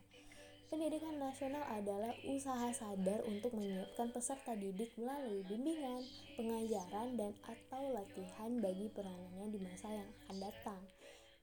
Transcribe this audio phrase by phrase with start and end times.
[0.74, 6.02] pendidikan nasional adalah usaha sadar untuk menyiapkan peserta didik melalui bimbingan,
[6.34, 10.82] pengajaran, dan atau latihan bagi peranannya di masa yang akan datang.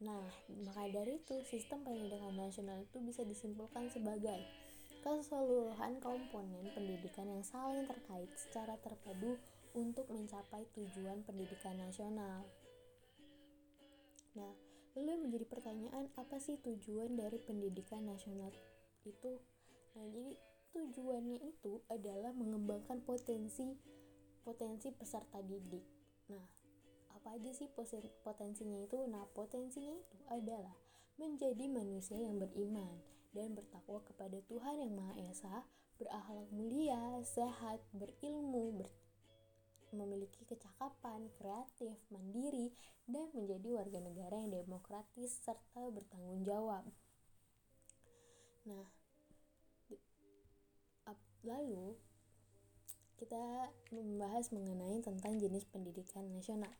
[0.02, 0.27] Nah,
[0.66, 4.38] maka dari itu, sistem pendidikan nasional itu bisa disimpulkan sebagai
[5.02, 9.38] keseluruhan komponen pendidikan yang saling terkait secara terpadu
[9.74, 12.46] untuk mencapai tujuan pendidikan nasional.
[14.38, 14.55] Nah,
[14.95, 18.55] lalu menjadi pertanyaan apa sih tujuan dari pendidikan nasional
[19.02, 19.43] itu?
[19.99, 20.38] Nah, jadi
[20.79, 23.74] tujuannya itu adalah mengembangkan potensi
[24.46, 25.82] potensi peserta didik.
[26.30, 26.46] Nah,
[27.18, 27.66] apa aja sih
[28.23, 28.99] potensinya itu?
[29.10, 30.79] Nah, potensinya itu adalah
[31.18, 33.02] menjadi manusia yang beriman
[33.34, 35.66] dan bertakwa kepada Tuhan yang Maha Esa,
[35.99, 38.88] berakhlak mulia, sehat, berilmu, ber
[39.92, 42.72] memiliki kecakapan, kreatif, mandiri,
[43.08, 46.84] dan menjadi warga negara yang demokratis serta bertanggung jawab.
[48.68, 48.84] Nah,
[51.46, 51.94] lalu
[53.18, 56.70] kita membahas mengenai tentang jenis pendidikan nasional.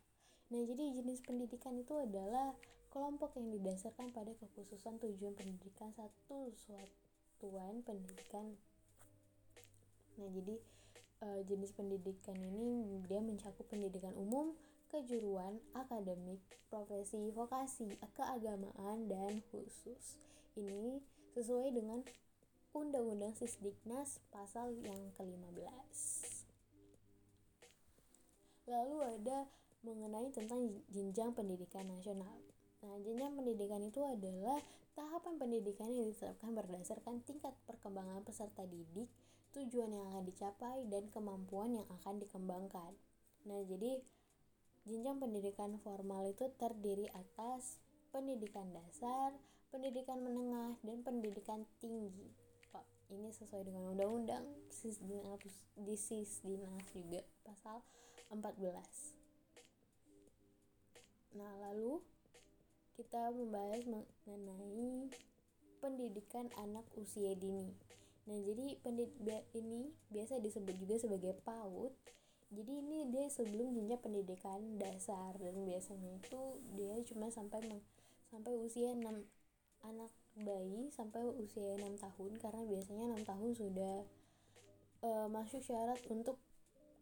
[0.49, 2.55] Nah, jadi jenis pendidikan itu adalah
[2.89, 8.55] kelompok yang didasarkan pada kekhususan tujuan pendidikan satu suatuan pendidikan.
[10.15, 10.55] Nah, jadi
[11.23, 14.55] uh, jenis pendidikan ini dia mencakup pendidikan umum,
[14.89, 20.17] kejuruan, akademik, profesi, vokasi, keagamaan, dan khusus.
[20.57, 20.99] Ini
[21.37, 22.01] sesuai dengan
[22.73, 25.97] Undang-Undang Sisdiknas pasal yang ke-15.
[28.69, 29.49] Lalu ada
[29.81, 32.37] mengenai tentang jenjang pendidikan nasional.
[32.85, 34.61] Nah, jenjang pendidikan itu adalah
[34.93, 39.09] tahapan pendidikan yang ditetapkan berdasarkan tingkat perkembangan peserta didik
[39.55, 42.93] tujuan yang akan dicapai, dan kemampuan yang akan dikembangkan.
[43.49, 44.01] Nah, jadi
[44.85, 49.33] jenjang pendidikan formal itu terdiri atas pendidikan dasar,
[49.69, 52.33] pendidikan menengah, dan pendidikan tinggi.
[52.73, 54.45] Pak, ini sesuai dengan undang-undang
[55.77, 57.81] di Sisdinas juga pasal
[58.33, 59.17] 14.
[61.37, 62.01] Nah, lalu
[62.97, 63.85] kita membahas
[64.25, 65.13] mengenai
[65.79, 67.71] pendidikan anak usia dini.
[68.29, 71.89] Nah, jadi pendidik ini biasa disebut juga sebagai PAUD.
[72.53, 76.41] Jadi ini dia sebelum jenjang pendidikan dasar dan biasanya itu
[76.77, 77.61] dia cuma sampai
[78.29, 79.05] sampai usia 6
[79.85, 83.95] anak bayi sampai usia 6 tahun karena biasanya 6 tahun sudah
[85.05, 86.41] uh, masuk syarat untuk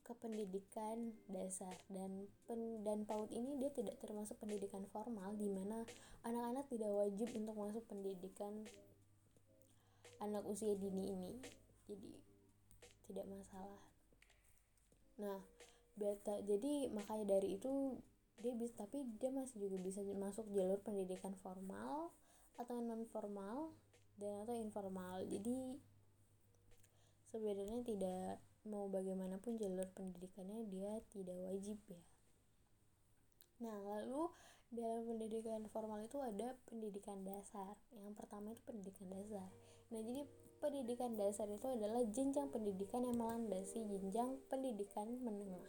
[0.08, 5.84] ke pendidikan dasar dan pen, dan PAUD ini dia tidak termasuk pendidikan formal di mana
[6.24, 8.64] anak-anak tidak wajib untuk masuk pendidikan
[10.24, 11.34] anak usia dini ini.
[11.88, 12.12] Jadi
[13.08, 13.84] tidak masalah.
[15.18, 15.40] Nah
[15.98, 17.98] beta jadi makanya dari itu
[18.38, 22.14] dia bisa tapi dia masih juga bisa masuk jalur pendidikan formal
[22.62, 23.74] atau non formal
[24.22, 25.26] dan atau informal.
[25.26, 25.78] Jadi
[27.34, 32.02] sebenarnya tidak mau bagaimanapun jalur pendidikannya dia tidak wajib ya.
[33.64, 34.30] Nah lalu
[34.72, 39.48] dalam pendidikan formal itu ada pendidikan dasar yang pertama itu pendidikan dasar
[39.88, 40.22] Nah, jadi
[40.60, 45.68] pendidikan dasar itu adalah jenjang pendidikan yang melandasi jenjang pendidikan menengah.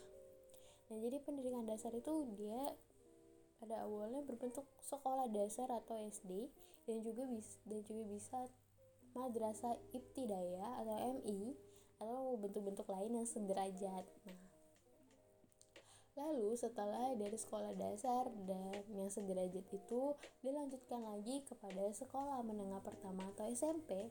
[0.91, 2.75] Nah, jadi pendidikan dasar itu dia
[3.63, 6.51] pada awalnya berbentuk sekolah dasar atau SD
[6.87, 8.39] dan juga bisa dan juga bisa
[9.15, 11.55] madrasah ibtidayah atau MI
[11.99, 14.07] atau bentuk-bentuk lain yang sederajat.
[14.27, 14.48] Nah,
[16.19, 20.03] Lalu setelah dari sekolah dasar dan yang sederajat itu
[20.43, 24.11] dilanjutkan lagi kepada sekolah menengah pertama atau SMP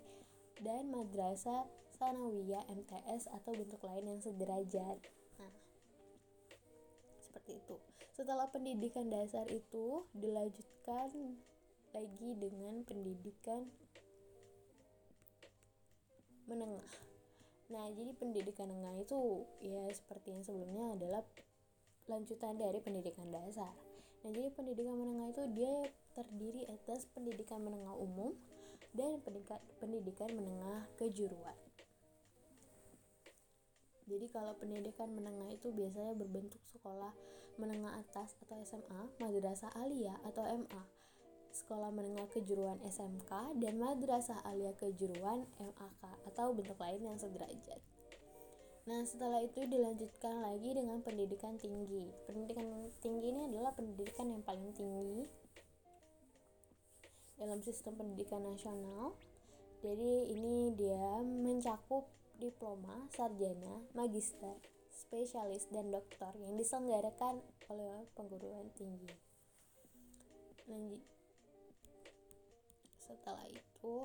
[0.64, 1.68] dan madrasah
[2.00, 4.98] sanawiyah MTS atau bentuk lain yang sederajat.
[5.36, 5.54] Nah,
[7.20, 7.76] seperti itu.
[8.16, 11.12] Setelah pendidikan dasar itu dilanjutkan
[11.92, 13.68] lagi dengan pendidikan
[16.48, 16.88] menengah.
[17.68, 21.22] Nah, jadi pendidikan menengah itu ya seperti yang sebelumnya adalah
[22.08, 23.76] lanjutan dari pendidikan dasar.
[24.24, 25.76] Nah, jadi pendidikan menengah itu dia
[26.18, 28.34] terdiri atas pendidikan menengah umum
[28.96, 29.22] dan
[29.80, 31.54] pendidikan, menengah kejuruan.
[34.08, 37.12] Jadi kalau pendidikan menengah itu biasanya berbentuk sekolah
[37.60, 40.84] menengah atas atau SMA, madrasah aliyah atau MA.
[41.48, 47.82] sekolah menengah kejuruan SMK, dan madrasah alia kejuruan MAK atau bentuk lain yang sederajat.
[48.88, 52.08] Nah, setelah itu dilanjutkan lagi dengan pendidikan tinggi.
[52.24, 55.28] Pendidikan tinggi ini adalah pendidikan yang paling tinggi
[57.36, 59.12] dalam sistem pendidikan nasional.
[59.84, 62.08] Jadi, ini dia mencakup
[62.40, 64.56] diploma, sarjana, magister,
[64.88, 69.12] spesialis, dan doktor yang diselenggarakan oleh perguruan tinggi.
[70.72, 71.04] Lanjut.
[73.04, 73.96] Setelah itu,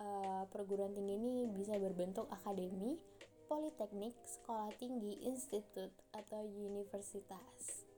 [0.00, 2.96] uh, perguruan tinggi ini bisa berbentuk akademi,
[3.48, 7.88] politeknik, sekolah tinggi, institut, atau universitas.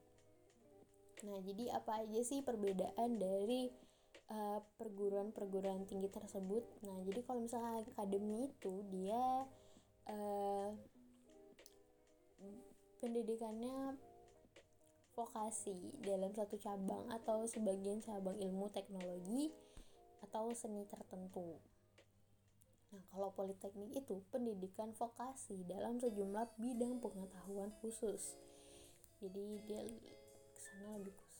[1.26, 3.68] Nah, jadi apa aja sih perbedaan dari
[4.32, 6.64] uh, perguruan-perguruan tinggi tersebut?
[6.86, 9.44] Nah, jadi kalau misalnya akademi itu dia
[10.08, 10.70] uh,
[13.02, 13.98] pendidikannya
[15.12, 19.52] vokasi dalam satu cabang atau sebagian cabang ilmu teknologi
[20.24, 21.60] atau seni tertentu.
[22.90, 28.34] Nah, kalau politeknik itu pendidikan vokasi dalam sejumlah bidang pengetahuan khusus.
[29.22, 31.30] Jadi dia ke sana lebih khusus.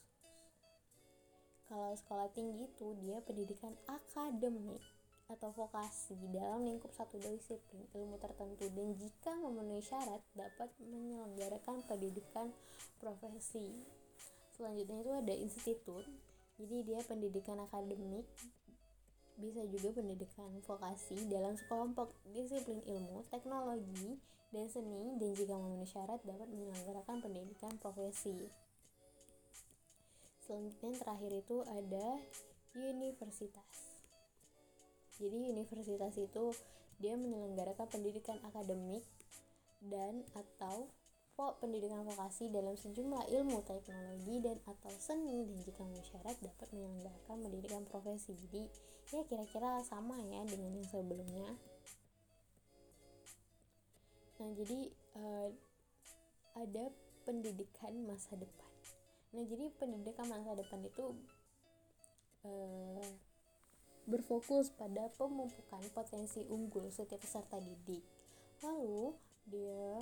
[1.66, 4.82] Kalau sekolah tinggi itu dia pendidikan akademik
[5.30, 12.50] atau vokasi dalam lingkup satu disiplin ilmu tertentu dan jika memenuhi syarat dapat menyelenggarakan pendidikan
[12.98, 13.86] profesi.
[14.58, 16.04] Selanjutnya itu ada institut.
[16.58, 18.26] Jadi dia pendidikan akademik
[19.40, 24.20] bisa juga pendidikan vokasi dalam sekelompok disiplin ilmu, teknologi,
[24.52, 28.36] dan seni dan jika memenuhi syarat dapat menyelenggarakan pendidikan profesi.
[30.44, 32.06] Selanjutnya yang terakhir itu ada
[32.74, 33.76] universitas.
[35.16, 36.44] Jadi universitas itu
[36.98, 39.06] dia menyelenggarakan pendidikan akademik
[39.80, 40.90] dan atau
[41.58, 47.82] pendidikan vokasi dalam sejumlah ilmu teknologi dan atau seni dan jika syarat dapat menyelenggarakan pendidikan
[47.88, 48.36] profesi.
[48.36, 48.62] Jadi
[49.10, 51.48] ya kira-kira sama ya dengan yang sebelumnya.
[54.40, 54.80] Nah jadi
[55.16, 55.48] uh,
[56.56, 56.84] ada
[57.24, 58.72] pendidikan masa depan.
[59.36, 61.04] Nah jadi pendidikan masa depan itu
[62.44, 63.04] uh,
[64.08, 68.02] berfokus pada pemupukan potensi unggul setiap peserta didik.
[68.64, 69.14] Lalu
[69.48, 70.00] dia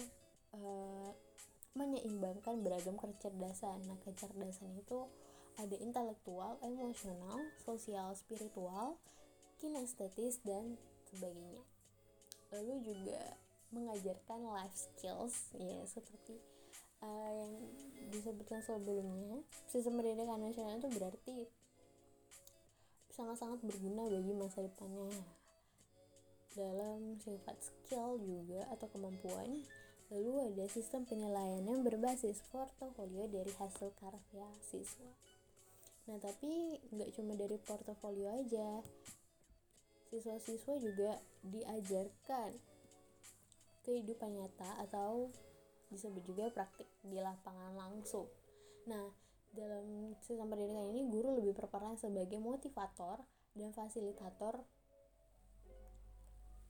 [0.55, 1.11] uh,
[1.77, 3.85] menyeimbangkan beragam kecerdasan.
[3.87, 5.07] Nah, kecerdasan itu
[5.59, 8.99] ada intelektual, emosional, sosial, spiritual,
[9.59, 10.79] kinestetis dan
[11.11, 11.63] sebagainya.
[12.55, 13.21] Lalu juga
[13.69, 16.41] mengajarkan life skills ya seperti
[17.05, 17.53] uh, yang
[18.09, 19.45] disebutkan sebelumnya.
[19.69, 21.37] Sistem pendidikan nasional itu berarti
[23.13, 25.11] sangat-sangat berguna bagi masa depannya
[26.55, 29.63] dalam sifat skill juga atau kemampuan
[30.09, 35.13] Lalu ada sistem penilaian yang berbasis portofolio dari hasil karya siswa.
[36.09, 38.81] Nah, tapi nggak cuma dari portofolio aja.
[40.09, 42.57] Siswa-siswa juga diajarkan
[43.85, 45.29] kehidupan nyata atau
[45.93, 48.25] disebut juga praktik di lapangan langsung.
[48.89, 49.13] Nah,
[49.53, 53.21] dalam sistem pendidikan ini guru lebih berperan sebagai motivator
[53.53, 54.65] dan fasilitator.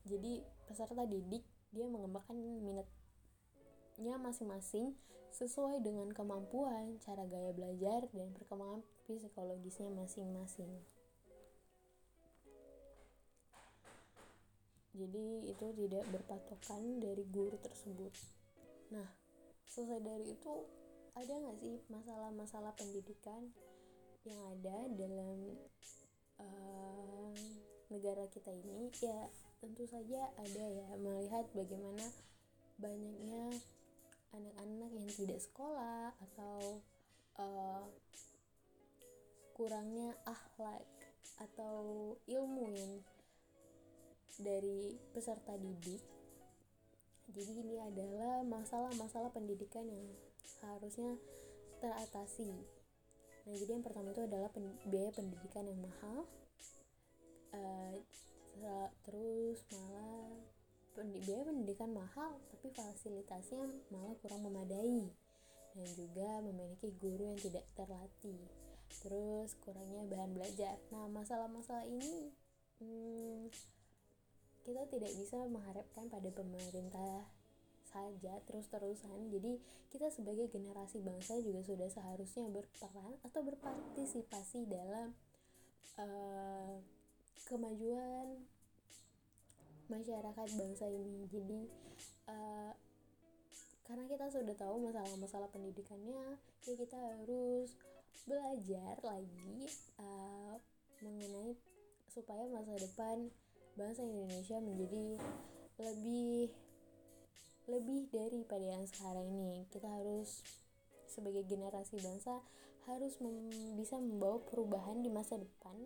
[0.03, 2.87] Jadi peserta didik dia mengembangkan minat
[3.99, 4.95] nya masing-masing
[5.35, 10.73] sesuai dengan kemampuan, cara gaya belajar, dan perkembangan psikologisnya masing-masing.
[14.99, 18.11] Jadi itu tidak berpatokan dari guru tersebut.
[18.91, 19.07] Nah,
[19.71, 20.55] selesai dari itu
[21.15, 23.47] ada nggak sih masalah-masalah pendidikan
[24.27, 25.55] yang ada dalam
[26.43, 27.35] uh,
[27.95, 28.91] negara kita ini?
[28.99, 29.31] Ya
[29.63, 32.07] tentu saja ada ya melihat bagaimana
[32.79, 33.55] banyaknya
[35.19, 36.79] tidak sekolah atau
[37.43, 37.83] uh,
[39.59, 40.87] kurangnya akhlak
[41.43, 42.93] atau ilmu yang
[44.39, 45.99] dari peserta didik.
[47.35, 50.07] Jadi ini adalah masalah-masalah pendidikan yang
[50.63, 51.19] harusnya
[51.83, 52.55] teratasi.
[53.45, 56.23] Nah jadi yang pertama itu adalah pen biaya pendidikan yang mahal.
[57.51, 57.99] Uh,
[59.07, 60.58] terus malah
[61.07, 63.63] biaya pendidikan mahal tapi fasilitasnya
[63.95, 65.07] malah kurang memadai.
[65.79, 68.43] Dan juga memiliki guru yang tidak terlatih.
[69.05, 70.75] Terus kurangnya bahan belajar.
[70.91, 72.35] Nah masalah-masalah ini
[72.83, 73.47] hmm,
[74.67, 77.25] kita tidak bisa mengharapkan pada pemerintah
[77.89, 79.33] saja terus-terusan.
[79.33, 85.17] Jadi kita sebagai generasi bangsa juga sudah seharusnya berperan atau berpartisipasi dalam
[85.97, 86.77] uh,
[87.49, 88.45] kemajuan
[89.89, 91.27] masyarakat bangsa ini.
[91.29, 91.61] Jadi
[92.29, 92.73] uh,
[93.89, 96.37] karena kita sudah tahu masalah-masalah pendidikannya
[96.69, 97.73] ya kita harus
[98.29, 99.65] belajar lagi
[99.97, 100.61] uh,
[102.13, 103.33] supaya masa depan
[103.79, 105.17] bangsa Indonesia menjadi
[105.79, 106.51] lebih
[107.69, 109.65] lebih daripada yang sekarang ini.
[109.71, 110.43] Kita harus
[111.09, 112.43] sebagai generasi bangsa
[112.89, 115.77] harus mem bisa membawa perubahan di masa depan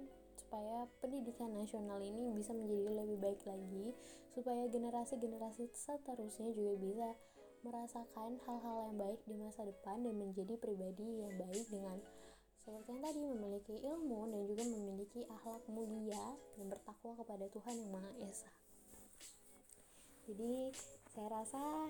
[0.52, 3.96] supaya pendidikan nasional ini bisa menjadi lebih baik lagi
[4.36, 7.08] supaya generasi-generasi seterusnya juga bisa
[7.64, 11.96] merasakan hal-hal yang baik di masa depan dan menjadi pribadi yang baik dengan
[12.60, 17.88] seperti yang tadi memiliki ilmu dan juga memiliki akhlak mulia dan bertakwa kepada Tuhan yang
[17.88, 18.52] Maha Esa.
[20.28, 20.68] Jadi
[21.16, 21.88] saya rasa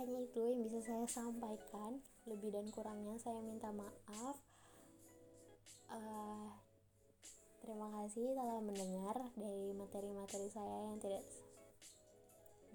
[0.00, 4.40] hanya itu yang bisa saya sampaikan lebih dan kurangnya saya minta maaf
[5.92, 6.65] uh,
[7.66, 11.26] terima kasih telah mendengar dari materi-materi saya yang tidak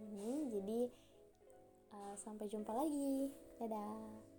[0.03, 0.79] ini jadi
[1.95, 3.31] uh, sampai jumpa lagi.
[3.55, 4.30] Dadah